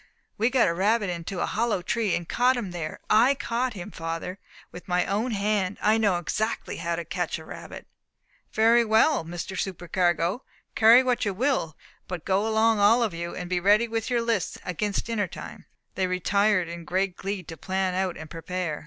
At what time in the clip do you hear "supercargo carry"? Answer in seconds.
9.55-11.03